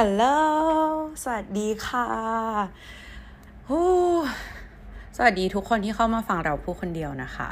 [0.00, 0.24] ฮัลโหล
[1.22, 2.08] สวัสดีค่ะ
[3.68, 3.86] ฮู้
[5.16, 7.48] สวัสดีทุกคนที่เข้ามาฟังเราพูดคนเดียวนะคะ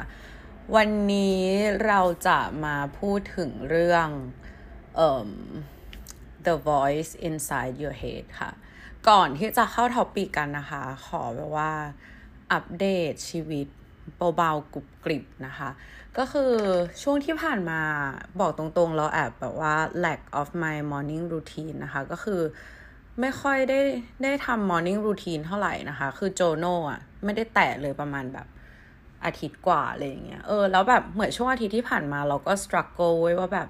[0.75, 1.41] วันนี้
[1.85, 4.07] เราจะมาพูดถึงเรื่อง
[4.95, 5.29] เอ่อ
[6.45, 8.51] The Voice Inside Your Head ค่ะ
[9.09, 11.71] ก่อนที่จะเข้าท็อปปีกันนะคะ ขอแบบว่า
[12.51, 13.67] อัปเดตชีวิต
[14.37, 15.69] เบาๆกรุบกริบนะคะ
[16.17, 16.51] ก็คือ
[17.01, 17.81] ช่วงที่ผ่านมา
[18.39, 19.73] บอกตรงๆเราแอบแบบว่า
[20.05, 22.41] lack of my morning routine นะคะ ก็คือ
[23.21, 23.79] ไม่ค่อยได้
[24.23, 28.47] ได้ทำ morning routine เท่าไหร่นะคะ คือโจโน่อะไม่ได้แตะเลยประมาณแบบ
[29.25, 33.67] อาทิตย์กว่าอะไรอย่างเงี้ย เออ แล้วแบบเหมือนช่วงอาทิตย์ที่ผ่านมาเราก็ struggle ไว้ว่าแบบ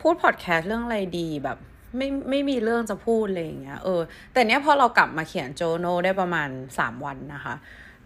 [0.00, 1.58] พูดพอดแคสต์เรื่องอะไรดีแบบ
[1.96, 4.00] ไม่ไม่มีเรื่องจะพูดอะไรอย่างเงี้ย เออ
[4.32, 7.54] แต่เนี้ยพอเรากลับมาเขียนโจโน่ได้ประมาณสามวันนะคะ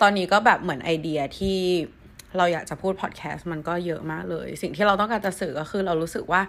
[0.00, 1.59] ตอนนี้ก็แบบเหมือนไอเดียที่
[2.36, 6.42] เราอยากจะพูดพอดแคสต์มันก็เยอะมากเลย สิ่งที่เราต้องการจะสื่อก็คือเรารู้สึกว่า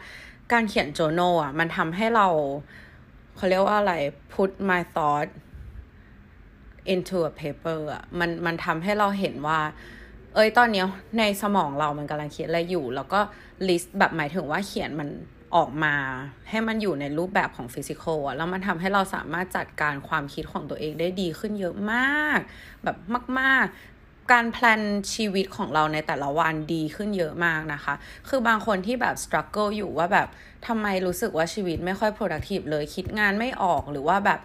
[0.51, 2.27] การเขียนโจโน่อะมันทำให้เรา
[3.35, 3.93] เขาเรียกว่าอะไร
[4.33, 5.29] put my thought
[6.93, 9.59] into a paper อะมันมันทำให้เราเห็นว่า
[10.35, 10.83] เอ้ยตอนนี้
[11.19, 13.19] ในสมองเรามันกำลังคิดอะไรอยู่ แล้วก็
[13.67, 15.09] list แบบหมายถึงว่าเขียนมัน
[15.55, 15.95] ออกมา
[16.49, 22.39] ให้มันอยู่ในรูปแบบของฟิสิกอลอะแล้วมันทำให้เราสามารถจัดการความคิดของตัวเองได้ดีขึ้นเยอะมาก
[22.83, 22.97] แบบ
[23.39, 23.65] มาก
[23.97, 24.81] ๆ การแพลน
[25.13, 27.93] ชีวิตของเราในแต่ละวันดีขึ้นเยอะมากนะคะ
[28.29, 30.27] คือบางคนที่แบบสครัลเกิลอยู่ว่าแบบ
[30.67, 34.39] ทำไมรู้สึกว่าชีวิตไม่ค่อย productive เลยคิดงานไม่ออกหรือว่าแบบ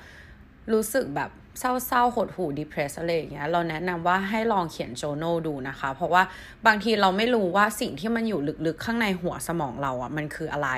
[0.72, 6.22] รู้สึกแบบเศร้าๆหดหู่ depress อะไรอย่างเงี้ย เราแนะนำว่าให้ลองเขียนโจโนดูนะคะ เพราะว่า
[6.66, 10.70] บางทีเราไม่รู้ว่าสิ่งที่มันอยู่ลึกๆ ข้างในหัวสมองเราอะ่ะ มันคืออะไร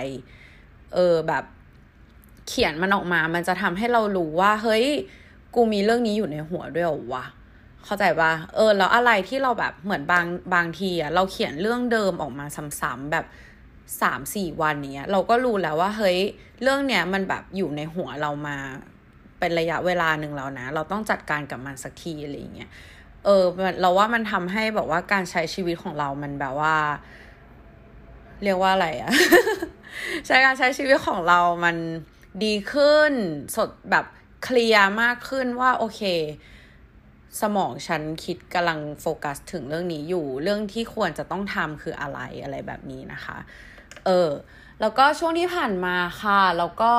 [0.95, 1.45] เออแบบ
[2.49, 4.85] เขียนมันออกมา มันจะทำให้เรารู้ว่า เฮ้ย
[5.55, 7.25] กูมีเรื่องนี้อยู่ในหัวด้วยวะ
[7.85, 12.47] เข้าใจปะเออ แล้วอะไรที่เราแบบเหมือนบางบางทีอะเราเขียนเรื่องเดิมออกมา
[12.81, 13.27] ซ้ำๆแบบ
[14.03, 16.19] สามสี่วันเนี้ย เราก็รู้แล้วว่า เฮ้ย
[16.63, 18.57] เรื่องเนี้ยมันแบบอยู่ในหัวเรามา
[19.39, 22.71] เป็นระยะเวลาหนึ่งแล้วนะ เราต้องจัดการกับมันสักทีอะไรเงี้ย
[23.25, 23.45] เออ
[23.81, 26.77] เราว่ามันทำให้แบบว่าการใช้ชีวิตของเรามันแบบว่า
[28.43, 29.13] เรียกว่าอะไรอะ
[30.27, 31.77] ใช้การใช้ชีวิตของเรามัน
[32.45, 33.13] ดีขึ้น
[33.57, 34.05] สดแบบ
[34.45, 36.03] เคลียร์มากขึ้นว่าโอเค
[37.41, 43.37] สมองฉันคิดกำลังโฟกัสถึงเรื่องนี้อยู่ เรื่องที่ควรจะต้องทำคืออะไรอะไรแบบนี้นะคะ
[44.07, 44.31] เออ
[44.81, 46.93] แล้วก็ช่วงที่ผ่านมาค่ะ แล้วก็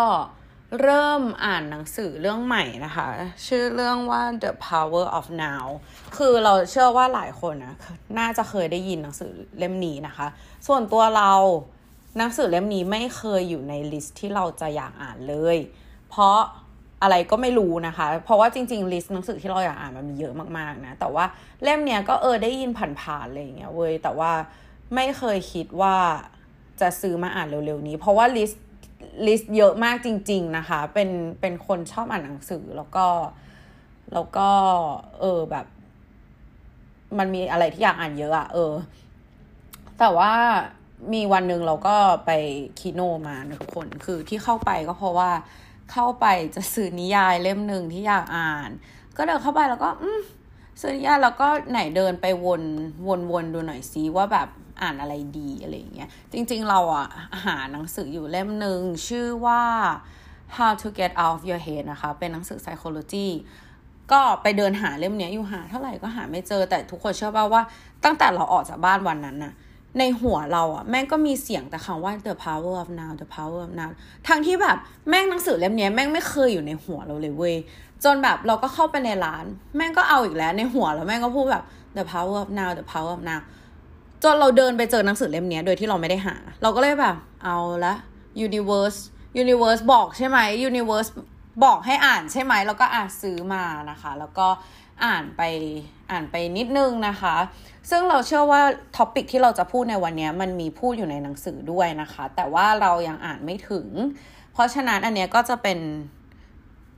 [0.82, 3.08] เริ่มอ่านหนังสือเรื่องใหม่นะคะ
[3.48, 5.66] ชื่อเรื่องว่า The Power of Now
[6.18, 7.76] คือเราเชื่อว่าหลายคนนะ
[8.20, 10.28] น่าจะเคยได้ยินหนังสือเล่มนี้นะคะ
[10.68, 11.34] ส่วนตัวเรา
[12.18, 15.58] หนังสือเล่มนี้ไม่เคยอยู่ใน list ที่เราจะอยากอ่านเลย
[16.10, 16.38] เพราะ
[17.02, 21.26] อะไรก็ไม่รู้นะคะ เพราะว่าจริงๆ list หนังสือที่เราอยากอ่านมันมีเยอะมากๆนะ แต่ว่า
[21.64, 24.32] เล่มเนี้ยก็เออได้ยินผ่านๆอะไรอย่างเงี้ยเว้ย แต่ว่า
[24.96, 25.96] ไม่เคยคิดว่า
[26.82, 31.10] จะซื้อมาอ่านเร็วๆนี้ เพราะว่า list list เยอะมากจริง ๆ นะคะ เป็น
[31.42, 33.08] เป็นคนชอบอ่านหนังสือแล้วก็
[34.14, 34.50] แล้วก็
[35.20, 35.66] เออแบบ
[37.18, 38.74] มันมีอะไรที่อยากอ่านเยอะอะเออ
[40.00, 40.34] แต่ว่า
[41.14, 41.96] มีวันหนึ่งเราก็
[42.26, 42.32] ไป
[42.80, 45.32] คีโนมานะทุกคนคือที่เข้าไปก็เพราะว่า
[45.92, 48.70] เข้าไปจะซื้อนิยายเล่มหนึ่งที่อยากอ่าน
[49.18, 50.22] ก็เดินเข้าไปแล้วก็ อืม
[50.82, 52.62] ซื้อนิยายแล้วก็ไหนเดินไปวน
[53.08, 54.48] วนวนดูหน่อยซิว่าแบบ
[54.82, 57.08] อ่านอะไรดีอะไรเงี้ยจริง ๆ เราอะ
[57.46, 59.62] หาหนังสืออยู่เล่มหนึ่งชื่อว่า
[60.56, 63.28] How to Get Out of Your Head นะคะ เป็นหนังสือ psychology
[64.12, 67.62] ก็ไปเดินหาเล่มนี้อยู่หาเท่าไหร่ก็หาไม่เจอแต่ทุกคนเชื่อป่าว่า
[68.04, 69.54] ตั้งแต่เราออกจากบ้านวันนั้นน่ะ
[70.00, 73.92] ในหัวเราอะแม่งก็มีเสียงแต่คำว่า the power of now the power of now
[74.28, 74.78] ทั้งที่แบบ
[75.10, 77.56] แม่งหนังสือเล่มนี้แม่งไม่เคยอยู่ในหัวเราเลยเว้ย
[78.04, 81.64] จนแบบเราก็เข้าไปในร้าน แม่งก็เอาอีกแล้วในหัวแล้วแม่งก็พูดแบบ
[81.98, 83.42] the power of now the power of now
[84.24, 87.94] จนเราเดินไปเจอหนังสือเล่มนี้โดยที่เราไม่ได้หา เราก็เลยแบบ เอาละ
[88.46, 89.00] universe
[89.42, 90.38] universe บอกใช่ไหม
[90.70, 91.10] universe
[91.64, 94.48] บอกให้อ่านใช่ไหมแล้วก็อ่านซื้อมานะคะ แล้วก็
[95.06, 95.42] อ่านไป
[96.12, 97.36] อ่านไปนิดนึงนะคะ
[97.90, 98.62] ซึ่งเราเชื่อว่า
[98.98, 103.88] ท็อปิกที่เราจะพูดในวันนี้มันมีพูดอยู่ในหนังสือด้วยนะคะ แต่ว่าเรายังอ่านไม่ถึง
[104.54, 105.80] เพราะฉะนั้นอันเนี้ยก็จะเป็น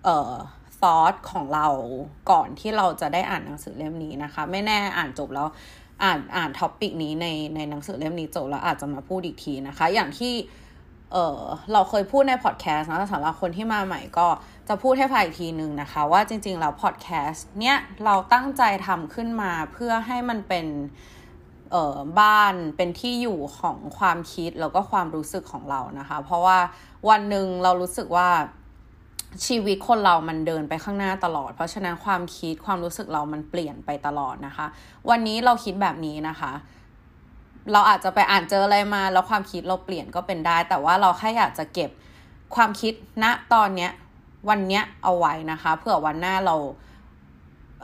[0.03, 0.33] เอ่อ
[0.79, 1.67] ซอสของเรา
[2.31, 5.47] ก่อนที่เราจะได้อ่านหนังสือเล่มนี้นะคะ ไม่แน่อ่านจบแล้ว
[6.03, 10.33] อ่านอ่าน topic นี้ในในหนังสือเล่มนี้จบแล้วอาจจะมาพูดอีกทีนะคะ อย่างที่
[11.11, 11.41] เออ
[11.73, 14.27] เราเคยพูดในพอดแคสต์นะสำหรับคนที่มาใหม่ก็
[14.67, 20.67] จะพูดให้ฟังอีกทีหนึ่งนะคะ ว่าจริง ๆ แล้วพอดแคสต์เนี้ยเราตั้งใจทำขึ้นมาเพื่อให้มันเป็น
[21.71, 26.59] เออบ้านเป็นที่อยู่ของความคิดแล้วก็ความรู้สึกของเรานะคะ เพราะว่า
[27.09, 28.29] วันหนึ่งเรารู้สึกว่า
[29.45, 34.65] ชีวิตคนเรามันเดินไปข้างหน้าตลอด เพราะฉะนั้นความคิดความรู้สึกเรามันเปลี่ยนไปตลอดนะคะ
[35.09, 36.51] วันนี้เราคิดแบบนี้นะคะ
[37.71, 41.89] เราอาจจะไปอ่านเจออะไรมา แล้วความคิดเราเปลี่ยนก็เป็นได้ แต่ว่าเราแค่อยากจะเก็บ
[42.55, 42.93] ความคิด
[43.23, 43.91] ณตอนเนี้ย
[44.49, 46.55] วันเนี้ยเอาไว้นะคะเผื่อวันหน้าเรา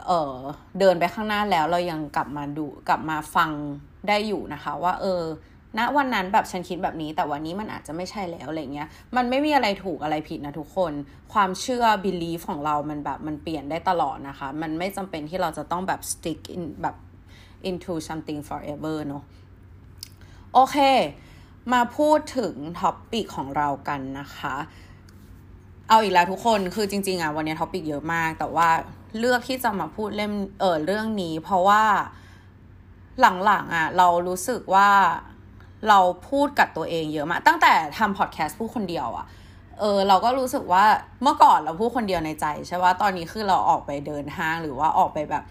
[0.08, 0.36] เออ
[0.80, 3.52] เดินไปข้างหน้าแล้วเรายังกลับมาดูกลับมาฟัง
[4.08, 5.22] ได้อยู่นะคะ ว่าเออ
[5.78, 10.94] ณวันนั้นแบบฉันคิดแบบนี้ แต่วันนี้มันอาจจะไม่ใช่แล้วอะไรเงี้ย มันไม่มีอะไรถูกอะไรผิดนะทุกคน
[11.34, 16.96] ความเชื่อ belief ของเรามันแบบมันเปลี่ยนได้ตลอดนะคะ มันไม่จำเป็นที่เราจะต้องแบบ stick in แบบ
[17.70, 19.24] into something forever เนอะ
[20.54, 20.78] โอเค
[21.74, 24.56] มาพูดถึง topic ของเรากันนะคะ
[25.90, 28.70] เอาอีกแล้วทุกคนคือจริง ๆอะวันนี้ topic เยอะมาก แต่ว่า
[29.20, 31.84] เลือกที่จะมาพูดเล่มเออเรื่องนี้ เพราะว่า
[33.46, 34.90] หลังๆอะ เรารู้สึกว่า
[35.90, 36.00] เรา
[36.30, 39.26] พูดกับตัวเองเยอะมาก ตั้งแต่ทำพอดแคสต์พูดคนเดียวอะ
[39.80, 40.86] เออเราก็รู้สึกว่า
[41.24, 45.44] เมื่อก่อนเราพูดคนเดียวในใจใช่ว่าตอนนี้คือเราออกไปเดินห้างหรือว่าออกไปแบบ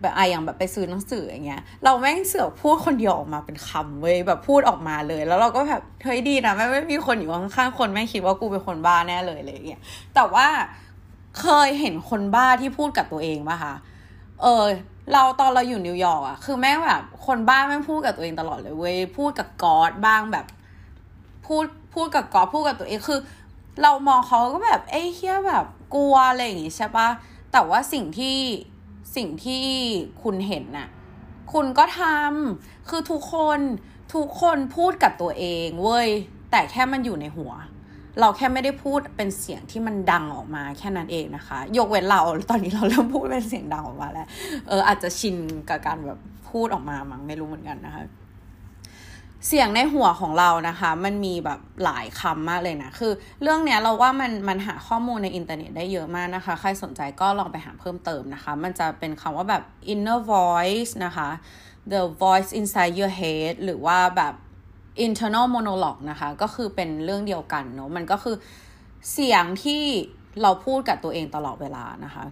[0.00, 9.82] แบบไออย่างแบบไปซื้อหนังสืออย่างเงี้ย เราแม่งเสือกพูดคนเดียวออกมาเป็นคำเว้ยแบบพูดออกมาเลย แล้วเราก็แบบเฮ้ยดีนะไม่ไม่มีคนอยู่ข้างๆคนแม่คิดว่ากูเป็นคนบ้าแน่เลยเลยเงี้ย
[10.14, 10.46] แต่ว่า
[11.40, 13.74] เคยเห็นคนบ้าที่พูดกับตัวเองป่ะคะ
[14.42, 14.64] เออ
[15.12, 20.46] เราตอนเราอยู่นิวยอร์กอะคือแม่งแบบ คนบ้าแม่งพูดกับตัวเองตลอดเลยเว้ยพูดกับกอดบ้างแบบ
[21.46, 21.64] พูด
[21.94, 23.20] พูดกับกอดพูดกับตัวเองคือ
[23.82, 27.08] เรามองเขาก็แบบเอ้เฮียแบบกลัวอะไรอย่างงี้ใช่ปะ
[27.52, 28.38] แต่ว่าสิ่งที่
[29.16, 29.64] สิ่งที่
[30.22, 30.88] คุณเห็นน่ะ
[31.52, 33.58] คุณก็ทำคือทุกคน
[34.14, 36.08] ทุกคนพูดกับตัวเองเว้ย
[36.50, 37.52] แต่แค่มันอยู่ในหัว
[38.20, 42.20] เราแค่ไม่ได้พูดเป็นเสียงที่มันดังออกมาแค่นั้นเองนะคะ ยกเว้นเรา
[42.50, 44.26] ตอนนี้เราเริ่มพูดเป็นเสียงดังออกมาแล้ว
[44.68, 45.36] เอออาจจะชิน
[45.68, 46.18] กับการแบบ
[46.50, 48.02] พูดออกมามั้งไม่รู้เหมือนกันนะคะ
[49.46, 61.28] เสียงในหัวของเรานะคะ มันมีแบบหลายคำมากเลยนะ คือเรื่องเนี้ยเราว่ามันมันหาข้อมูลในอินเทอร์เน็ตได้เยอะมากนะคะ ใครสนใจก็ลองไปหาเพิ่มเติมนะคะ มันจะเป็นคำว่าแบบ inner voice นะคะ
[61.92, 64.34] the voice inside your head หรือว่าแบบ
[65.06, 68.36] internal monologue นะคะ ก็คือเป็นเรื่องเดียวกันเนาะมันก็คือ
[69.12, 69.82] เสียงที่
[70.42, 72.24] เราพูดกับตัวเองตลอดเวลานะคะ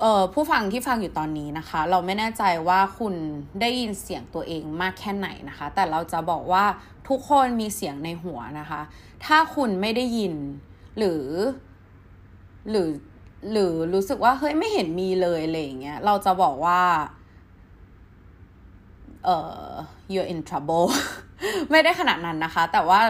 [0.00, 3.14] เอ่อผู้ฟังที่ฟังอยู่ตอนนี้นะคะ เราไม่แน่ใจว่าคุณ
[3.60, 6.64] ได้ยินเสียงตัวเองมากแค่ไหนนะคะ แต่เราจะบอกว่า
[7.08, 8.80] ทุกคนมีเสียงในหัวนะคะ
[9.26, 10.34] ถ้าคุณไม่ได้ยิน
[10.98, 11.24] หรือ
[12.70, 12.88] หรือ
[13.52, 16.80] หรือรู้สึกว่าเฮ้ยไม่เห็นมีเลยอะไรอย่างเงี้ยเราจะบอกว่า
[19.28, 19.72] เอ่อ
[20.12, 20.86] you're in trouble
[21.70, 23.00] ไม่ได้ขนาดนั้นนะคะ แต่ว่า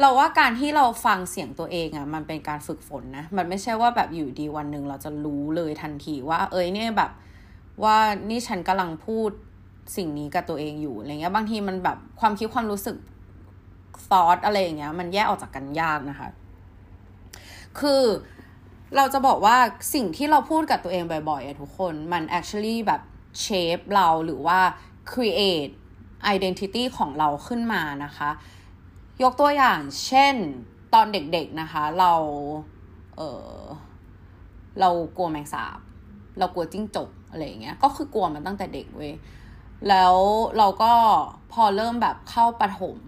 [0.00, 7.10] เราว่าการที่เราฟังเสียงตัวเองอะ่ะมันเป็นการฝึกฝนนะ มันไม่ใช่ว่าแบบอยู่ดีวันหนึ่งเราจะรู้เลยทันทีว่า เอ้ยเนี่ยแบบ
[7.84, 7.96] ว่า
[8.28, 9.30] นี่ฉันกำลังพูด
[9.96, 12.96] สิ่งนี้กับตัวเองอยู่อะไรเงี้ยบางทีมันแบบความคิดความรู้สึก
[14.08, 16.28] ซอสอะไรอย่างเงี้ยมันแยกออกจากกันยากนะคะ
[17.80, 18.02] คือ
[18.96, 19.56] เราจะบอกว่า
[19.94, 23.00] สิ่งที่เราพูดกับตัวเองบ่อยๆอะทุกคนมัน actually แบบ
[23.44, 24.58] shape เราหรือว่า
[25.12, 25.72] create
[26.34, 28.30] identity ของเราขึ้นมานะคะ
[29.22, 30.34] ยกตัวอย่างเช่น
[30.94, 32.12] ตอนเด็กๆนะคะ เรา
[33.16, 33.60] เออ
[34.80, 35.78] เรากลัวแมงสาบ
[36.38, 39.14] เรากลัวจิ้งจกอะไรอย่างเงี้ยก็คือกลัวมันตั้งแต่เด็กเว้ย
[39.88, 40.14] แล้ว
[40.58, 40.92] เราก็
[41.52, 43.00] พอเริ่มแบบเข้าปฐม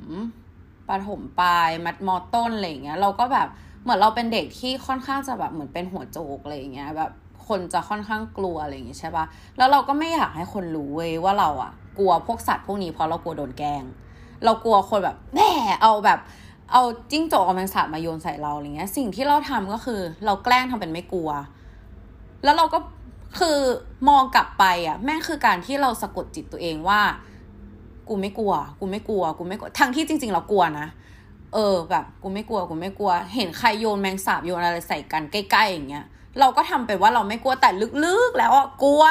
[0.89, 3.49] ปฐมปลายมัดมอต้นอะไรอย่างเงี้ยเราก็แบบ
[3.83, 7.13] เหมือนเราเป็นเด็กที่ค่อนข้างจะแบบเหมือนเป็นหัวโจกอะไรอย่างเงี้ยแบบ
[7.47, 9.25] คนจะค่อนข้างกลัวอะไรอย่างเงี้ยใช่ปะ
[9.57, 13.83] แล้วเราก็ไม่อยากให้คนรู้เว้ยว่าเราอะ กลัวพวกสัตว์พวกนี้เพราะเรากลัวโดนแกล้ง
[14.45, 15.41] เรากลัวคนแบบแหม
[15.83, 16.19] เอาแบบ
[16.73, 21.31] เอาจิ้งจกเอาแมงสาบมาโยนใส่เราอะไรเงี้ย สิ่งที่เราทำก็คือ เราแกล้งทำเป็นไม่กลัว
[22.45, 22.79] แล้วเราก็
[23.41, 23.59] คือ
[24.09, 27.01] มองกลับไปอะ แม่คือการที่เราสะกดจิตตัวเองว่า
[28.09, 30.87] กูไม่กลัว กูไม่กลัว กูไม่กลัวทั้งที่จริง ๆ เรากลัวนะ
[31.55, 36.05] เออแบบกูไม่กลัวกูไม่กลัว เห็นใครโยนแมงสาบโยนอะไรใส่กันใกล้ๆอย่างเงี้ย
[36.41, 37.71] เราก็ทำไปว่าเราไม่กลัวแต่
[38.05, 39.03] ลึกๆ แล้วอะกลัว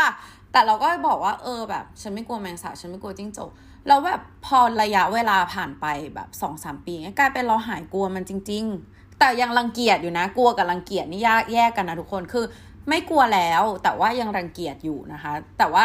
[0.58, 3.50] แต่เราก็บอกว่าเออแบบ ฉันไม่กลัวแมงสาบฉันไม่กลัวจิ้งจก
[3.88, 5.86] แล้วแบบพอระยะเวลาผ่านไป
[6.16, 12.46] แบบสองสามปีกลายเป็นเราหายกลัวมันจริง ๆ แต่ยังรังเกียจอยู่นะ กลัวกับรังเกียจนี่ยากแยกกันนะทุกคนคือ
[12.90, 15.84] ไม่กลัวแล้วแต่ว่ายังรังเกียจอยู่นะคะ แต่ว่า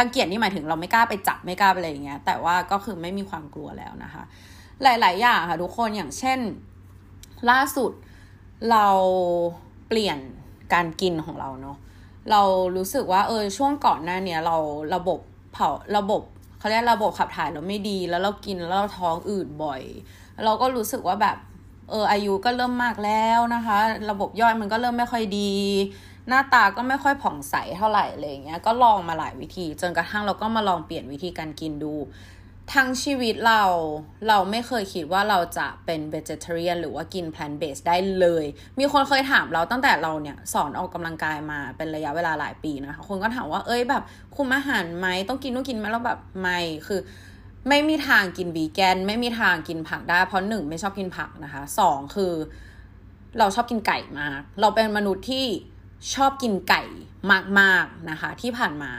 [0.00, 4.22] รังเกียจนี่หมายถึงเราไม่กล้าไปจับไม่กล้าไปอะไรอย่างเงี้ยแต่ว่าก็คือไม่มีความกลัวแล้วนะคะ
[4.82, 6.38] หลาย ๆ อย่างค่ะทุกคนอย่างเช่น
[7.50, 7.92] ล่าสุด
[8.70, 8.86] เรา
[9.88, 10.18] เปลี่ยน
[10.74, 11.76] การกินของเราเนาะ
[12.30, 12.42] เรา
[12.76, 14.56] รู้สึกว่าเออช่วงก่อนหน้าเนี้ยเรา
[14.94, 15.18] ระบบ
[15.52, 16.22] เผาระบบ
[16.58, 19.82] เขาเรียกระบบขับถ่ายเราไม่ดี แล้วเรากินแล้วเราท้องอืดบ่อย
[20.44, 21.36] เราก็รู้สึกว่าแบบ
[21.90, 23.78] เอออายุก็เริ่มมากแล้วนะคะ
[24.10, 25.52] ระบบย่อยมันก็เริ่มไม่ค่อยดี
[26.28, 31.94] หน้าตาก็ไม่ค่อยผ่องใสเท่าไหร่อะไรเงี้ยก็ลองมาหลายวิธี จนกระทั่งเราก็มาลองเปลี่ยนวิธีการกินดู
[32.74, 33.62] ทั้งชีวิตเรา
[34.28, 38.44] เราไม่เคยคิดว่าเราจะเป็น vegetarian หรือว่ากิน plant based ได้เลย
[38.78, 44.02] มีคนเคยถามเราตั้งแต่เราเนี่ย สอนออกกำลังกายมาเป็นระยะเวลาหลายปีนะคะ คนก็ถามว่าเอ้ยแบบ
[44.36, 47.00] คุมอาหารไหมต้องกินนู่นกินไหมแล้วแบบไม่คือ
[47.68, 52.32] ไม่มีทางกินวีแกน ไม่มีทางกินผักได้ เพราะหนึ่งไม่ชอบกินผักนะคะสองคือ
[53.38, 55.46] เราชอบกินไก่มาก เราเป็นมนุษย์ที่
[56.14, 56.82] ชอบกินไก่
[57.60, 58.92] มากๆนะคะ ที่ผ่านมา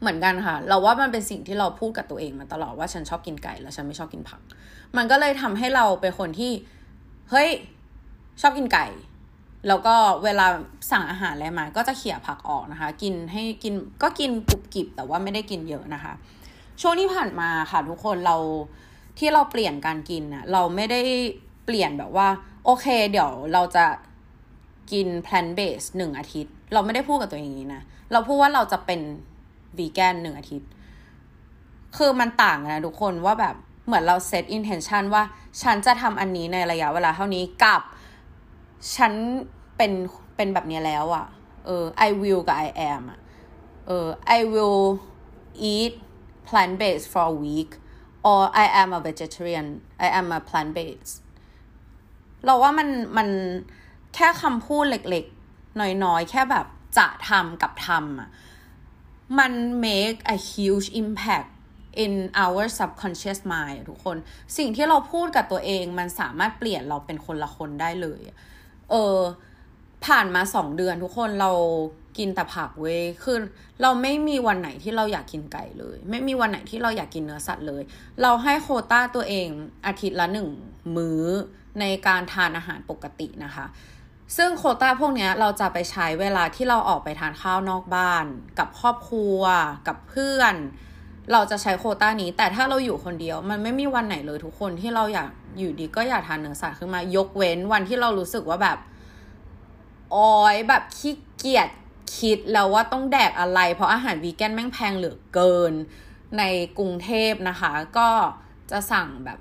[0.00, 4.40] เหมือนกันค่ะ เราว่ามันเป็นสิ่งที่เราพูดกับตัวเองมาตลอดว่าฉันชอบกินไก่แล้วฉันไม่ชอบกินผัก
[4.96, 6.52] มันก็เลยทำให้เราเป็นคนที่
[7.30, 7.48] เฮ้ย
[8.40, 8.86] ชอบกินไก่
[9.68, 10.46] แล้วก็เวลา
[10.90, 16.12] สั่งอาหารอะไรมา ก็จะเขี่ยผักออกนะคะ กินให้กินก็กินกรุบกริบแต่ว่าไม่ได้กินเยอะนะคะ
[16.80, 18.36] ช่วงที่ผ่านมาค่ะทุกคนเรา
[19.18, 21.00] ที่เราเปลี่ยนการกินอะเราไม่ได้
[21.64, 22.28] เปลี่ยนแบบว่า
[22.64, 23.86] โอเค เดี๋ยวเราจะ
[24.92, 29.00] กิน plant based หนึ่งอาทิตย์ เราไม่ได้พูดกับตัวเองอย่างนี้นะ เราพูดว่าเราจะเป็น
[29.78, 30.70] วีแกนหนึ่งอาทิตย์
[31.96, 33.54] คือมันต่างนะทุกคนว่าแบบ
[33.86, 35.22] เหมือนเราเซต intention ว่า
[35.62, 37.82] ฉันจะทำอันนี้ในระยะเวลาเท่านี้กับ
[38.94, 39.12] ฉัน
[39.76, 39.92] เป็น
[40.36, 41.26] เป็นแบบนี้แล้วอะ่ะ
[41.66, 43.20] เออ I will กับ I am อะ่ะ
[43.86, 44.06] เออ
[44.38, 44.82] I will
[45.72, 45.94] eat
[46.48, 47.70] plant based for a week
[48.30, 49.66] or I am a vegetarian
[50.06, 51.16] I am a plant based
[52.44, 53.28] เราว่ามันมัน
[54.14, 56.66] แค่คำพูดเล็กๆ น้อยๆ แค่แบบ
[56.98, 58.28] จะทำกับทำอะ
[59.38, 59.52] มัน
[59.86, 61.48] make a huge impact
[62.04, 62.12] in
[62.44, 64.16] our subconscious mind ทุกคน
[64.56, 68.20] สิ่งที่เราพูดกับตัวเองมันสามารถเปลี่ยนเราเป็นคนละคนได้เลย
[68.90, 69.18] เออ
[70.06, 71.52] ผ่านมาสองเดือนทุกคนเรา
[72.18, 73.38] กินแต่ผักเว้ยคือ
[73.82, 77.82] เราไม่มีวันไหนที่เราอยากกินไก่เลย ไม่มีวันไหนที่เราอยากกินเนื้อสัตว์เลย
[78.22, 79.48] เราให้โคต้าตัวเอง
[79.86, 80.48] อาทิตย์ละหนึ่ง
[80.96, 81.22] มื้อ
[81.80, 83.66] ในการทานอาหารปกตินะคะ
[84.36, 88.26] ซึ่งโคต้าพวกนี้เราจะไปใช้เวลาที่เราออกไปทานข้าวนอกบ้าน
[88.58, 89.40] กับครอบครัว
[89.88, 90.54] กับเพื่อน
[91.32, 98.78] เราจะใช้โคต้านี้ แต่ถ้าเราอยู่คนเดียว มันไม่มีวันไหนเลยทุกคนที่เราอยากอยู่ดีก็อยากทานเนื้อสัตว์ขึ้นมายกเว้นวันที่เรารู้สึกว่าแบบ
[100.14, 101.68] ออยแบบขี้เกียจ
[102.18, 105.72] คิดแล้วว่าต้องแดกอะไร เพราะอาหารวีแกนแม่งแพงเหลือเกิน
[106.38, 106.42] ใน
[106.78, 108.08] กรุงเทพนะคะ ก็
[108.70, 109.38] จะสั่งแบบ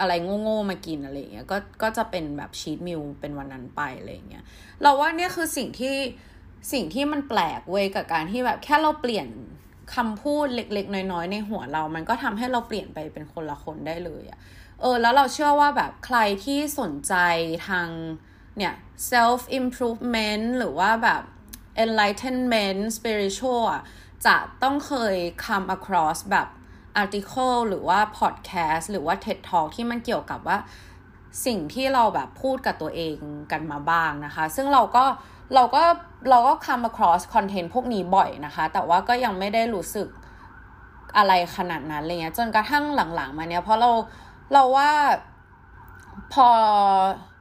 [0.00, 4.44] อะไรโง่ๆมากินอะไรเงี้ยก็ก็จะเป็นแบบชีตมิลเป็นวันนั้นไปอะไรเงี้ย
[4.82, 5.96] เราว่าเนี่ยคือสิ่งที่
[6.72, 9.28] สิ่งที่มันแปลกเว้ยกับการที่แบบแค่เราเปลี่ยน
[9.94, 14.38] คำพูดเล็ก ๆ น้อยๆในหัวเรา มันก็ทำให้เราเปลี่ยนไปเป็นคนละคนได้เลยอะ
[14.80, 17.14] เออแล้วเราเชื่อว่าแบบใครที่สนใจ
[17.68, 17.88] ทาง
[18.56, 18.74] เนี่ย
[19.10, 21.22] self improvement หรือว่าแบบ
[21.84, 23.64] enlightenment spiritual
[24.26, 26.48] จะต้องเคย come across แบบ
[27.02, 30.58] article หรือว่า podcast หรือว่า TED Talk ที่มันเกี่ยวกับว่า
[31.46, 33.16] สิ่งที่เราแบบพูดกับตัวเอง
[33.52, 35.04] กันมาบ้างนะคะ ซึ่งเราก็
[35.54, 35.82] เราก็
[36.30, 40.08] เราก็ come across content พวกนี้บ่อยนะคะ แต่ว่าก็ยังไม่ได้รู้สึก
[41.16, 42.84] อะไรขนาดนั้นอะไรเงี้ยจนกระทั่ง
[43.16, 43.90] หลังๆมาเนี้ยเพราะเรา
[44.52, 44.90] เราว่า
[46.32, 46.48] พอ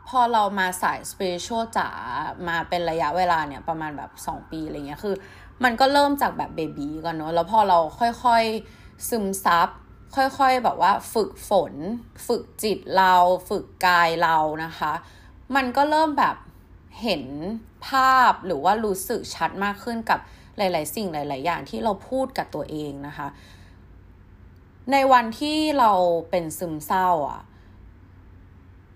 [0.09, 1.89] พอเรามาสาย spiritual จ๋า
[2.47, 5.15] มาเป็นระยะเวลาเนี่ยประมาณแบบ 2 ปีอะไรเงี้ยคือ
[5.63, 9.69] มันก็เริ่มจากแบบเบบีก่อนเนาะแล้วพอเราค่อยๆ ซึมซับ
[10.15, 11.73] ค่อยๆแบบว่าฝึกฝน
[12.27, 13.15] ฝึกจิตเรา
[13.49, 14.93] ฝึกกายเรานะคะ
[15.55, 16.35] มันก็เริ่มแบบ
[17.01, 17.23] เห็น
[17.87, 20.19] ภาพหรือว่ารู้สึกชัดมากขึ้นกับ
[20.57, 23.27] หลาย ๆ สิ่งหลาย ๆ อย่างที่เราพูดกับตัวเองนะคะ
[24.91, 25.91] ในวันที่เรา
[26.29, 27.41] เป็นซึมเศร้าอะ่ะ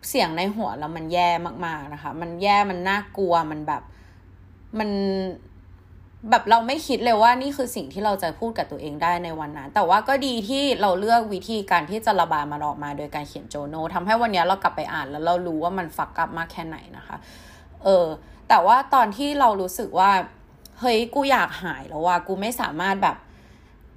[0.09, 1.29] เสียงในหัวเรามันแย่
[1.65, 3.83] มาก ๆ นะคะ มันแย่มันน่ากลัวมันแบบ
[4.79, 4.89] มัน
[6.29, 17.17] แบบเราไม่คิดเลยว่านี่คือสิ่งที่เราจะพูดกับตัวเองได้ในวันนั้น แต่ว่าก็ดีที่เราเลือกวิธีการที่จะระบายมันออกมาโดยการเขียนโจโนทำให้วันนี้เรากลับไปอ่านแล้วเรารู้ว่ามันฟักกับมากแค่ไหนนะคะ
[17.83, 18.05] เออ
[18.49, 20.11] แต่ว่าตอนที่เรารู้สึกว่า
[20.79, 23.17] เฮ้ย กูอยากหายแล้วว่ากูไม่สามารถแบบ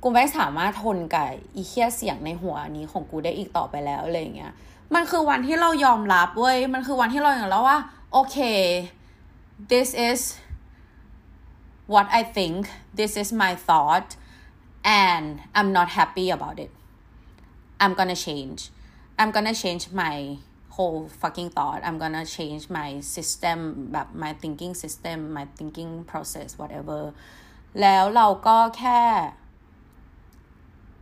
[0.02, 4.52] กูไม่สามารถทนกับอีเคียเสียงในหัวนี้ของกูได้อีกต่อไปแล้วอะไรเงี้ย
[4.94, 7.78] มันคือวันที่เรายอมรับเว้ย มันคือวันที่เราอย่างแล้วว่า
[8.12, 8.36] โอเค
[9.70, 10.20] this is
[11.92, 12.56] what I think
[13.00, 14.08] this is my thought
[14.84, 15.26] and
[15.56, 16.72] I'm not happy about it
[17.82, 18.60] I'm gonna change
[19.20, 20.16] I'm gonna change my
[20.76, 23.58] whole fucking thought I'm gonna change my system
[23.92, 27.02] แบบ my thinking system my thinking process whatever
[27.80, 29.00] แล้วเราก็แค่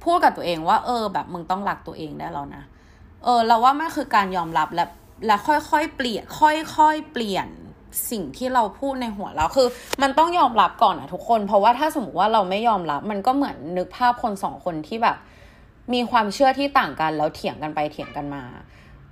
[0.05, 2.62] พูดกับตัวเองว่า เออ แบบมึงต้องรักตัวเองได้แล้วนะ
[3.25, 4.85] เออ เราว่ามันคือการยอมรับและ
[5.26, 7.49] และค่อยๆเปลี่ยน ค่อยๆเปลี่ยน
[8.11, 9.69] สิ่งที่เราพูดในหัวเราคือ
[10.02, 15.16] มันต้องยอมรับก่อนอะทุกคน เพราะว่าถ้าสมมติว่าเราไม่ยอมรับ มันก็เหมือนนึกภาพคนสองคนที่แบบ
[15.93, 18.43] มีความเชื่อที่ต่างกันแล้วเถียงกันไปเถียงกันมา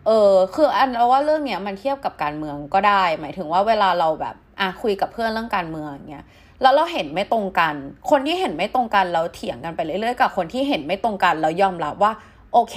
[0.07, 6.25] เออคืออันเราว่าเรื่องเนี้ยมันเทียบกับการเมืองก็ได้ หมายถึงว่าเวลาเราแบบอะคุยกับเพื่อนเรื่องการเมืองอย่างเงี้ย
[6.63, 7.75] แล้วเราเห็นไม่ตรงกัน
[8.11, 12.13] คนที่เห็นไม่ตรงกันแล้วเถียงกันไปเรื่อยๆกับคนที่เห็นไม่ตรงกันแล้วยอมรับว่า
[12.53, 12.77] โอเค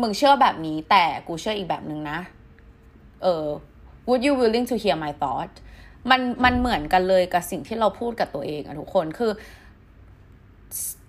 [0.00, 2.18] มึงเชื่อแบบนี้แต่กูเชื่ออีกแบบหนึ่งนะ
[3.22, 3.46] เออ
[4.08, 5.52] would you willing to hear my thought
[6.10, 9.32] มันมันเหมือนกันเลยกับสิ่งที่เราพูดกับตัวเองอะทุกคนคือ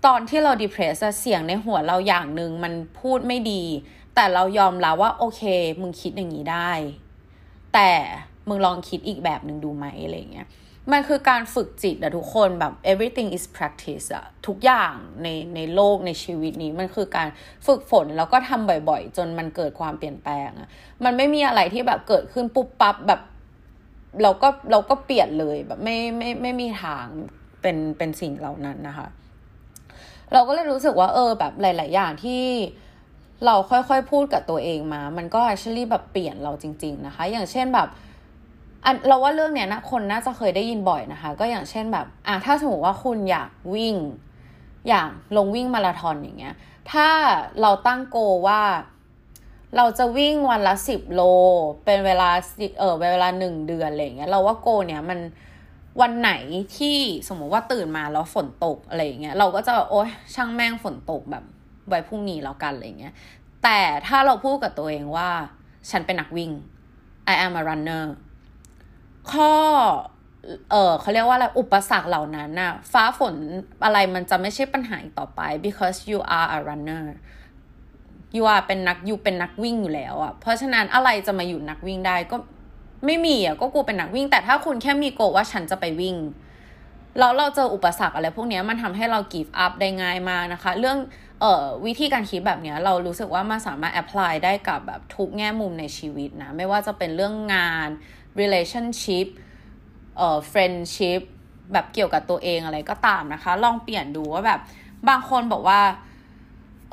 [0.05, 3.63] ตอนที่เรา depressed เสียงในหัวเราอย่างหนึ่งมันพูดไม่ดี
[4.15, 5.41] แต่เรายอมรับว่า โอเค
[5.81, 6.71] มึงคิดอย่างนี้ได้
[7.73, 7.89] แต่
[8.47, 10.47] มึงลองคิดอีกแบบหนึ่งดูไหมอะไรเงี้ย
[10.91, 17.27] มันคือการฝึกจิตอะทุกคนแบบ everything is practice อะทุกอย่างในในโลกในชีวิตนี้มันคือการ
[17.67, 20.69] ฝึกฝนแล้วก็ทำบ่อยๆ จนมันเกิดความเปลี่ยนแปลงอะ
[21.03, 23.21] มันไม่มีอะไรที่แบบเกิดขึ้นปุ๊บปั๊บแบบ
[24.21, 27.05] เราก็เราก็เปลี่ยนเลยแบบไม่ไม่ไม่มีทาง
[27.61, 29.07] เป็นเป็นสิ่งเหล่านั้นนะคะ
[30.33, 32.43] เราก็เลยรู้สึกว่าเออแบบหลาย ๆ อย่างที่
[33.45, 37.87] เราค่อยๆพูดกับตัวเองมา มันก็ actually แบบเปลี่ยนเราจริง ๆ นะคะ อย่างเช่นแบบ
[38.85, 43.95] อันเราว่าเรื่องเนี้ยนะคนน่าจะเคยได้ยินบ่อยนะคะ ก็อย่างเช่นแบบอะถ้าสมมติว่าคุณอยากวิ่ง
[44.89, 46.55] อยากลงวิ่งมาราธอนอย่างเงี้ย
[46.91, 47.07] ถ้า
[47.61, 48.61] เราตั้งโกว่า
[49.77, 51.21] เราจะวิ่งวันละสิบโล
[51.85, 52.29] เป็นเวลา
[52.79, 55.19] เออเวลาหนึ่งเดือนอะไรเงี้ยเราว่าโกเนี้ยมัน
[56.01, 56.31] วันไหน
[56.77, 61.43] ที่สมมติว่าตื่นมาแล้วฝนตกอะไรเงี้ยเราก็จะโอ๊ยช่างแม่งฝนตกแบบ
[61.87, 63.13] ไว้พรุ่งนี้แล้วกันอะไรเงี้ย
[63.63, 65.29] แต่ถ้าเราพูดกับตัวเองว่า
[65.89, 66.51] ฉันเป็นนักวิ่ง
[67.33, 68.03] I am a runner
[69.31, 69.51] ข้อ
[70.71, 73.35] เออเขาเรียกว่าอะไรอุปสรรคเหล่านั้นน่ะฟ้าฝน
[73.85, 77.05] อะไรมันจะไม่ใช่ปัญหาอีกต่อไป because you are a runner
[78.35, 82.37] ยูอาเป็นนักยูเป็นนักวิ่งอยู่แล้วอะเพราะฉะนั้นอะไรจะมาอยู่นักวิ่งได้ก็
[83.05, 86.17] ไม่มีอะก็กูเป็นนักวิ่ง แต่ถ้าคุณแค่มีโกว่าฉันจะไปวิ่ง
[87.19, 90.97] แล้วเราเจออุปสรรคอะไรพวกนี้มันทำให้เรา give up ได้ง่ายมากนะคะ เรื่อง
[91.41, 97.89] เอ่อวิธีการคิดแบบนี้เรารู้สึกว่ามันสามารถ apply ได้กับแบบทุกแง่มุมในชีวิตนะ ไม่ว่าจะเป็นเรื่องงาน
[98.41, 99.27] relationship
[100.17, 101.21] เอ่อ friendship
[101.73, 104.59] แบบเกี่ยวกับตัวเองอะไรก็ตามนะคะ ลองเปลี่ยนดูว่าแบบ
[105.09, 105.81] บางคนบอกว่า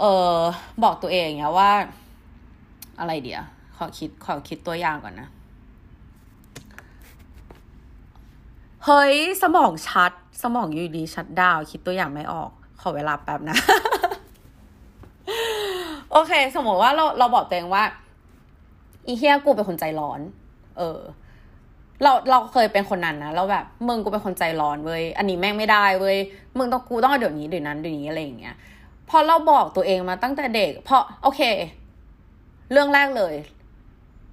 [0.00, 0.36] เออ
[0.82, 1.72] บอกตัวเองเนี้ยว่า
[2.98, 3.44] อะไรเดียว
[3.76, 5.28] ขอคิดขอคิดตัวอย่างก่อนนะ
[8.84, 13.56] เฮ้ย สมองชัด สมองอยู่ดีชัดดาว คิดตัวอย่างไม่ออก ขอเวลาแป๊บนะ
[16.10, 17.84] โอเค สมมติว่าเราเราบอกตัวเองว่า
[19.06, 20.20] อีเฮียกูเป็นคนใจร้อน
[20.78, 21.00] เออ
[22.02, 26.18] เราเราเคยเป็นคนนั้นนะเราแบบมึงกูเป็นคนใจร้อนเว้ยอันนี้แม่งไม่ได้เว้ย
[26.56, 28.54] มึงต้องกูต้องเดี๋ยวนี้เดี๋ยวนั้นเดี๋ยวนี้อะไรอย่างเงี้ย
[29.10, 31.40] พอเราบอกตัวเองมาตั้งแต่เด็ก เพราะโอเค
[32.72, 33.34] เรื่องแรกเลย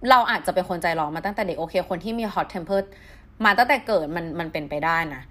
[0.10, 2.82] เราอาจจะเป็นคนใจร้อนมาตั้งแต่เด็กโอเค คนที่มี hot temper
[3.46, 5.22] มาตั้งแต่เกิดมันมันเป็นไปได้นะ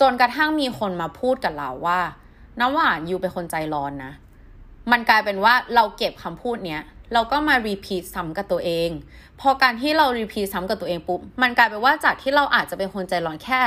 [0.00, 2.00] จนกระทั่งมีคนมาพูดกับเราว่า
[2.60, 4.12] น้ำหวานยูเป็นคนใจร้อนนะ
[4.90, 8.90] มันกลายเป็นว่าเราเก็บคำพูดเนี้ย เราก็มา repeat ซ้ำกับตัวเอง
[9.40, 13.60] พอการที่เรา repeat ซ้ำกับตัวเองปุ๊บ มันกลายเป็นว่าจากที่เราอาจจะเป็นคนใจร้อนแค่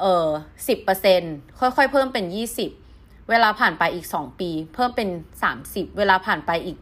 [0.00, 0.28] เออ
[0.68, 1.22] สิบเปอร์เซ็น
[1.58, 2.70] ค่อยๆ เพิ่มเป็นยี่สิบ
[3.30, 5.08] เวลาผ่านไปอีกสองปี เพิ่มเป็น
[5.42, 6.78] สามสิบ เวลาผ่านไปอีก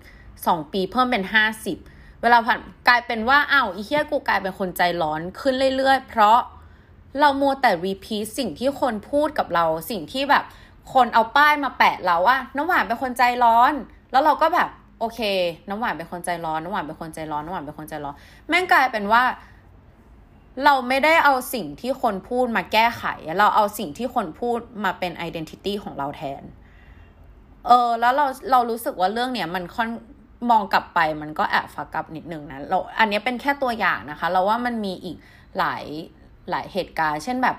[0.47, 1.79] สองปี เพิ่มเป็นห้าสิบ
[2.23, 2.59] เวลาผ่าน
[2.89, 6.39] กลายเป็นว่าอ้าวอีเฮียกูกลายเป็นคนใจร้อนขึ้นเรื่อยๆ เพราะ
[7.19, 10.45] เราโมแต่รีพีทสิ่งที่คนพูดกับเรา สิ่งที่แบบ
[10.95, 13.73] คนเอาป้ายมาแปะเราว่าน้ำหวานเป็นคนใจร้อน
[14.13, 15.21] แล้วเราก็แบบ โอเค
[15.69, 18.15] น้ำหวานเป็นคนใจร้อนน้ำหวานเป็นคนใจร้อนน้ำหวานเป็นคนใจร้อน
[18.49, 19.23] แม่งกลายเป็นว่า
[20.65, 23.05] เราไม่ได้เอาสิ่งที่คนพูดมาแก้ไข
[23.39, 26.43] เราเอาสิ่งที่คนพูดมาเป็น identity ของเราแทน
[27.67, 29.89] เออ แล้วเราเรารู้สึกว่าเรื่องเนี้ยมันค่อน
[30.51, 35.17] มองกลับไปมันก็แอบ fucked up นิดนึงนะเราอันนี้เป็นแค่ตัวอย่างนะคะ เราว่ามันมีอีก
[35.59, 35.85] หลาย
[36.51, 37.57] หลายเหตุการณ์ เช่นแบบ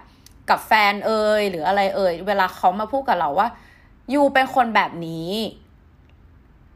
[0.49, 3.47] กับแฟนเอ่ยหรืออะไรเอ่ยเวลาเขามาพูดกับเราว่า
[4.13, 5.31] ยูเป็นคนแบบนี้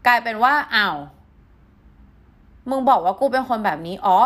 [0.08, 0.98] กลายเป็นว่าอ้าว
[2.70, 4.18] มึงบอกว่ากูเป็นคนแบบนี้ อ๋อ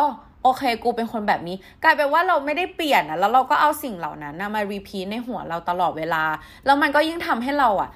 [0.43, 6.23] โอเค กูเป็นคนแบบนี้ กลายเป็นว่าเราไม่ได้เปลี่ยนอะแล้วเราก็เอาสิ่งเหล่านั้นนะมารีพีทในหัวเราตลอดเวลา
[6.65, 7.89] แล้วมันก็ยิ่งทำให้เราอะ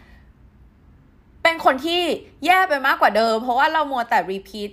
[1.44, 2.02] เป็นคนที่
[2.46, 4.70] แย่ไปมากกว่าเดิม เพราะว่าเรามัวแต่รีพีท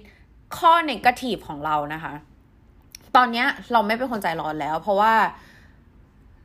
[0.59, 2.12] ข้อ negative ของเรานะคะ
[3.16, 5.14] ตอนเนี้ยเราไม่เป็นคนใจร้อนแล้ว เพราะว่า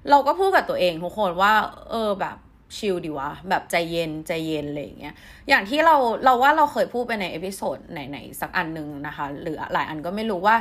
[0.10, 1.54] เราก็พูดกับตัวเองทุกคนว่า
[1.92, 2.38] เออแบบ
[2.78, 5.14] ชิลดิวะ แบบใจเย็นใจเย็นอะไรอย่างเงี้ย
[5.50, 10.56] อย่างที่เราเราว่าเราเคยพูดไปใน episode ไหนๆสักอันหนึ่งนะคะ หรือหลายอันก็ไม่รู้ว่า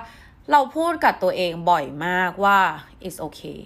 [0.53, 2.59] เราพูดกับตัวเองบ่อยมากว่า
[3.07, 3.61] it's okay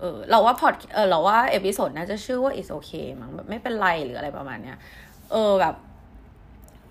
[0.00, 4.78] เออเราว่าพอดเออเราว่า episode น่าจะชื่อว่า it's okay มั้งแบบไม่เป็นไรหรืออะไรประมาณเนี้ย
[5.32, 5.74] เออแบบ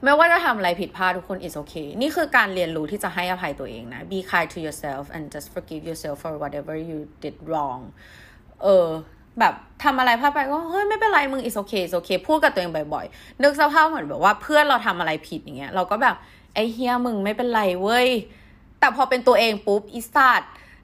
[0.04, 7.00] ไม่ว่าจะทำอะไรผิดพลาดทุกคน it's okay นี่คือการเรียนรู้ที่จะให้อภัยตัวเองนะ be kind to yourself and just forgive yourself for whatever you
[7.24, 7.82] did wrong
[8.64, 8.88] เออ
[9.40, 16.16] แบบทำอะไรพลาดไปก็เฮ้ยไม่เป็นไรมึง is okay is okay พูดกับตัวเองบ่อยๆ นึกสภาพเหมือนแบบว่าเพื่อนเราทำอะไรผิดอย่างเงี้ยเราก็แบบ
[16.56, 18.08] ไอ้เฮียมึงไม่เป็นไรเว้ย
[18.80, 20.42] แต่พอเป็นตัวเองปุ๊บอีสัต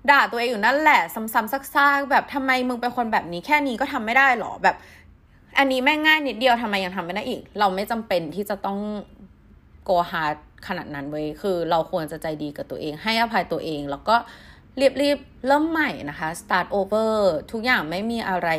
[0.09, 4.75] ด่าตัวเองอยู่นั่นแหละ ซ้ำๆซากๆแบบทำไมมึงเป็นคนแบบนี้แค่นี้ก็ทำไม่ได้หรอแบบ
[5.57, 8.79] อันนี้แม่งง่ายนิดเดียวทำไมยังทำไม่ได้อีก เราไม่จำเป็นที่จะต้อง
[9.83, 10.35] go hard
[10.67, 14.15] ขนาดนั้นเว้ยคือเราควรจะใจดีกับตัวเอง ให้อภัยตัวเองแล้วก็
[15.01, 17.13] รีบๆเริ่มใหม่นะคะ start over
[17.51, 18.49] ทุกอย่างไม่มีอะไร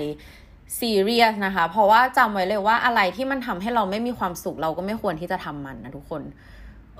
[0.79, 6.23] ซีเรียสนะคะ เพราะว่าจำไว้เลยว่าอะไรที่มันทำให้เราไม่มีความสุขเราก็ไม่ควรที่จะทำมันนะทุกคน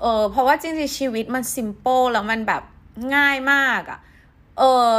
[0.01, 2.63] เออเพราะว่าจริงๆชีวิตมัน simple แล้วมันแบบ
[3.15, 3.99] ง่ายมากอะ่ะ
[4.57, 4.91] เออ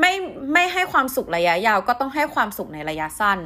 [0.00, 0.12] ไม่
[0.52, 3.38] ไม่ให้ความสุขระยะยาว ก็ต้องให้ความสุขในระยะสั้น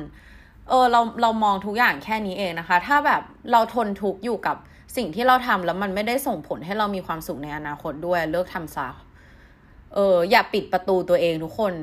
[0.69, 4.57] เออเราเรามองทุกอย่างแค่นี้เองนะคะ ถ้าแบบเราทนทุกข์อยู่กับ
[4.97, 8.89] สิ่งที่เราทำแล้วมันไม่ได้ส่งผลให้เรามีความสุขในอนาคตด้วยเลิกทำซะ
[9.95, 11.75] เอออย่าปิดประตูตัวเองทุกคน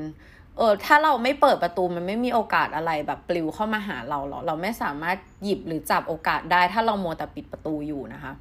[0.58, 8.32] เออถ้าเราไม่เปิดประตูมันไม่มีโอกาสอะไรแบบปลิวเข้ามาหาเราหรอกเราไม่สามารถหยิบหรือจับโอกาสได้ ถ้าเราโมแต่ปิดประตูอยู่นะคะ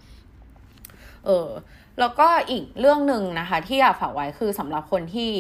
[1.26, 1.50] เออ
[2.00, 5.32] แล้วก็อีกเรื่องหนึ่งนะคะ ที่อยากฝากไว้คือสำหรับคนที่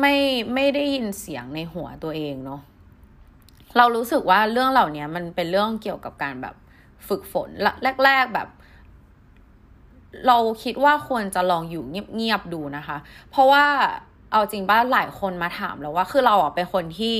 [0.00, 0.14] ไม่
[0.54, 2.60] ไม่ได้ยินเสียงในหัวตัวเองเนาะ
[3.76, 6.54] เรารู้สึกว่าเรื่องเหล่านี้มันเป็นเรื่องเกี่ยวกับการแบบ
[7.08, 7.48] ฝึกฝน
[8.04, 8.48] แรกๆแบบ
[10.28, 11.82] เราคิดว่าควรจะลองอยู่
[12.16, 12.96] เงียบๆดูนะคะ
[13.30, 13.64] เพราะว่า
[14.32, 17.16] เอาจริงบ้าหลายคนมาถามแล้วว่าคือเราอะเป็นคนที่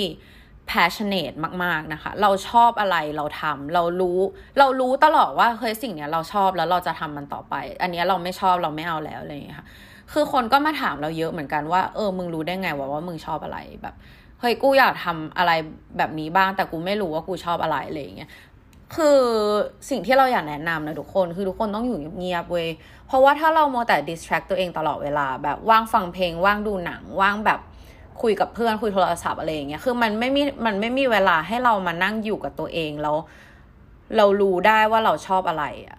[0.70, 4.18] passionate มาก ๆ นะคะ เราชอบอะไรเราทำเรารู้
[4.58, 9.66] เรารู้ตลอดว่าเฮ้ยสิ่งเนี้ยเราชอบแล้วเราจะทำมันต่อไป อันนี้เราไม่ชอบเราไม่เอาแล้วอะไรอย่างเงี้ยค่ะ
[10.12, 13.94] คือคนก็มาถามเราเยอะเหมือนกันว่าเออมึงรู้ได้ไงว่าว่ามึงชอบอะไรแบบ
[14.40, 15.52] เฮ้ยกูอยากทำอะไร
[15.98, 18.30] แบบนี้บ้างแต่กูไม่รู้ว่ากูชอบอะไรอะไรอย่างเงี้ย
[18.96, 19.20] คือ
[19.90, 22.68] สิ่งที่เราอยากแนะนำนะทุกคนคือทุกคนต้องอยู่เงียบเว้ย
[23.06, 27.60] เพราะว่าถ้าเราโมแต่ distract ตัวเองตลอดเวลา แบบว่างฟังเพลงว่างดูหนังว่างแบบ
[28.22, 33.16] คุยกับเพื่อนคุยโทรศัพท์อะไรอย่างเงี้ยคือมันไม่มีมันไม่มีเวลาให้เรามานั่งอยู่กับตัวเองแล้ว
[34.16, 35.98] เรารู้ได้ว่าเราชอบอะไรอะ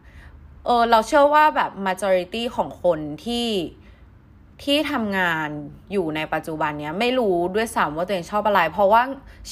[0.65, 3.47] เออเราเชื่อว่าแบบ majority ของคนที่
[4.63, 5.49] ที่ทำงาน
[5.91, 9.01] อยู่ในปัจจุบันเนี้ยไม่รู้ด้วยซ้ำว่าตัวเองชอบอะไร เพราะว่า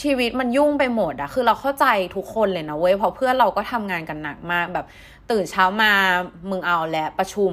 [0.02, 1.86] ชีวิตมันยุ่งไปหมดอะคือเราเข้าใจ
[2.16, 4.86] ทุกคนเลยนะเว้ยเพราะเพื่อนเราก็ทำงานกันหนักมากแบบ
[5.32, 5.92] ตื่นเช้ามา
[6.50, 7.52] มึงเอาและประชุม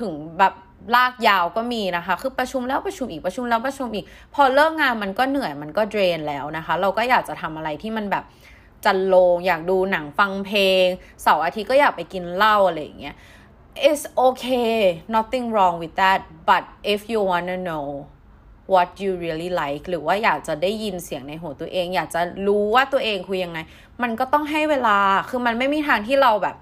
[0.00, 0.52] ถึงแบบ
[0.94, 4.04] ลากยาวก็มีนะคะ คือประชุมแล้วประชุมอีกประชุมแล้วประชุมอีก
[4.34, 8.24] พอเลิกงานมันก็เหนื่อยมันก็เดรนแล้วนะคะ เราก็อยากจะทำอะไรที่มันแบบ
[8.84, 10.86] จันโลงอยากดูหนังฟังเพลง
[11.22, 13.14] เสาร์อาทิตย์ก็อยากไปกินเหล้าอะไรอย่างเงี้ย
[13.76, 18.06] it's okay nothing wrong with that but if you wanna know
[18.66, 23.58] what you really like หรือว่าอยากจะได้ยินเสียงในหัวตัวเอง อยากจะรู้ว่าตัวเองคุยยังไง
[24.02, 26.56] มันก็ต้องให้เวลา คือมันไม่มีทางที่เราแบบ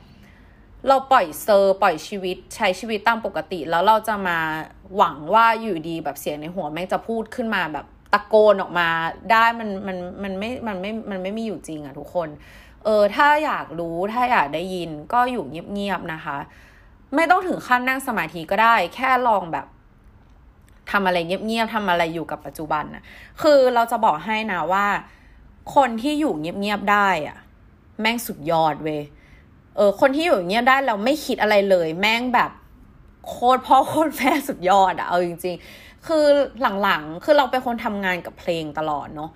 [0.88, 4.38] เราปล่อยเซอร์ปล่อยชีวิตใช้ชีวิตตามปกติ แล้วเราจะมา
[4.96, 8.88] หวังว่าอยู่ดีแบบเสียงในหัวแม่งจะพูดขึ้นมาแบบตะโกนออกมา
[9.30, 12.28] ได้มันมันมันไม่มันไม่มันไม่มีอยู่จริงอะทุกคน
[12.84, 16.38] เออถ้าอยากรู้ถ้าอยากได้ยินก็อยู่เงียบๆนะคะ
[17.14, 19.66] ไม่ต้องถึงขั้นนั่งสมาธิก็ได้ แค่ลองแบบ
[20.90, 23.02] ทำอะไรเงียบๆทำอะไรอยู่กับปัจจุบันนะ
[23.42, 24.86] คือเราจะบอกให้นะว่า
[25.76, 27.38] คนที่อยู่เงียบๆได้อะ
[28.00, 29.02] แม่งสุดยอดเว้ย
[29.76, 32.50] เออ คนที่อยู่เงียบได้เราไม่คิดอะไรเลย แม่งแบบ
[33.28, 36.24] โคตรพ่อโคตรแม่สุดยอดอะเอาจริง ๆ คือ
[36.82, 39.30] หลังๆ คือเราเป็นคนทำงานกับเพลงตลอดเนาะ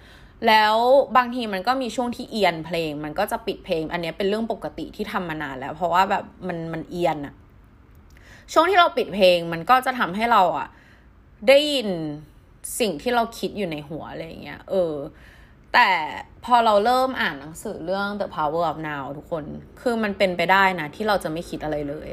[0.47, 0.75] แล้ว
[1.17, 7.35] บางทีมันก็มีช่วงที่เอียนเพลง มันก็จะปิดเพลง อันนี้เป็นเรื่องปกติที่ทำมานานแล้ว เพราะว่าแบบมันมันเอียนอะ
[8.53, 10.69] ช่วงที่เราปิดเพลงมันก็จะทำให้เราอะ
[11.49, 11.89] ได้ยิน
[12.81, 14.95] สิ่งที่เราคิดอยู่ในหัวอะไรเงี้ย เออ
[15.75, 15.91] แต่
[16.45, 19.45] พอเราเริ่มอ่านหนังสือเรื่อง The Power of Now ทุกคน
[19.81, 22.09] คือมันเป็นไปได้นะ ที่เราจะไม่คิดอะไรเลย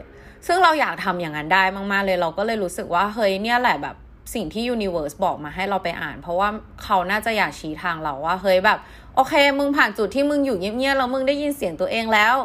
[0.47, 3.95] ซึ่งเราอยากทำอย่างนั้นได้มาก ๆ เลย เราก็เลยรู้สึกว่าเฮ้ยเนี่ยแหละแบบ
[4.33, 6.49] สิ่งที่ Universe บอกมาให้เราไปอ่าน เพราะว่า
[6.83, 8.79] เขาน่าจะอยากชี้ทางเราว่าเฮ้ยแบบ
[9.15, 12.35] โอเค มึงผ่านจุดที่มึงอยู่เงียบๆแล้วมึงได้ยินเสียงตัวเองแล้ว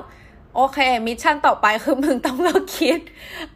[0.54, 3.00] โอเค มิชชั่นต่อไปคือมึงต้องเลิกคิด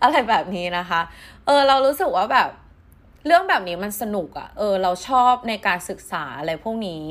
[0.03, 1.01] อะไรแบบนี้นะคะ
[1.47, 2.49] เออ เรารู้สึกว่าแบบ
[3.27, 7.05] เรื่องแบบนี้มันสนุกอะ่ะ เออ เราชอบในการศึกษาอะไรพวกนี้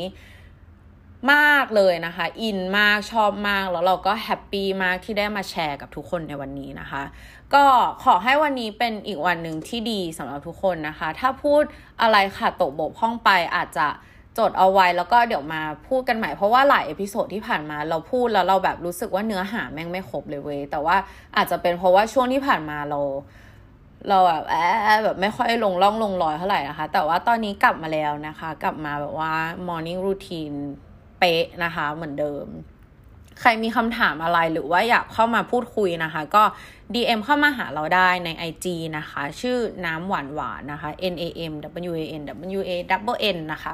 [1.33, 7.03] มากเลยนะคะ อินมากชอบมากแล้วเราก็ happy มากที่ได้มาแชร์กับทุกคนในวันนี้นะคะ
[7.53, 7.65] ก็
[8.03, 11.63] ขอให้วันนี้เป็นอีกวันหนึ่งที่ดีสำหรับทุกคนนะคะ ถ้าพูด
[12.01, 13.87] อะไรขาดตกบกพร่องไปอาจจะ
[14.37, 20.95] จดเอาไว้แล้วก็เดี๋ยวมาพูดกันใหม่เพราะว่าหลาย episode ที่ผ่านมาเราพูดแล้วเราแบบรู้สึกว่าเนื้อหาแม่งไม่ครบเลยเว้ยแต่ว่า
[21.35, 22.99] อาจจะเป็นเพราะว่าช่วงที่ผ่านมาเรา
[24.09, 24.55] เราแบบแอ
[24.95, 29.33] บแบบไม่ค่อยลงร่องลงรอยเท่าไหร่นะคะ แต่ว่าตอนนี้กลับมาแล้วนะคะ กลับมาแบบว่า
[29.67, 30.57] morning routine
[31.19, 32.45] เป๊ะนะคะ เหมือนเดิม
[33.39, 36.43] ใครมีคำถามอะไรหรือว่าอยากเข้ามาพูดคุยนะคะ ก็
[36.93, 38.65] DM เข้ามาหาเราได้ใน IG
[38.97, 41.53] นะคะ ชื่อน้ำหวานหวานนะคะ N A M
[41.91, 42.23] W A N
[42.59, 42.71] W A
[43.13, 43.73] W N นะคะ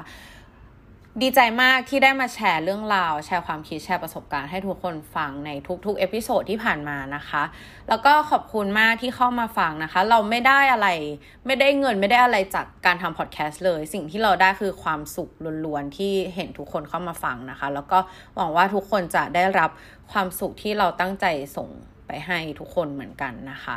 [1.22, 5.50] ดีใจมากที่ได้มาแชร์เรื่องราว แชร์ความคิดแชร์ประสบการณ์ให้ทุกคนฟังใน
[5.84, 7.42] ทุกๆ episode ที่ผ่านมานะคะ
[7.88, 10.88] แล้วก็ขอบคุณมากที่เข้ามาฟังนะคะ เราไม่ได้อะไร
[11.46, 15.30] ไม่ได้เงินไม่ได้อะไรจากการทำพอดแคสต์เลย สิ่งที่เราได้คือความสุข
[15.64, 17.98] ล้วนๆที่เห็นทุกคนเข้ามาฟังนะคะ แล้วก็
[18.36, 19.70] หวังว่าทุกคนจะได้รับ
[20.12, 21.68] ความสุขที่เราตั้งใจส่ง
[22.06, 23.76] ไปให้ทุกคนเหมือนกันนะคะ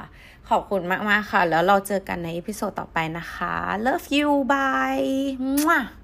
[0.49, 3.53] ขอบคุณมากๆค่ะ แล้วเราเจอกันใน episode ต่อไปนะคะ
[3.85, 6.00] love you bye